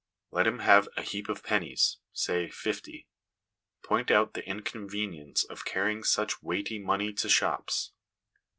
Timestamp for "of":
1.29-1.43, 5.43-5.63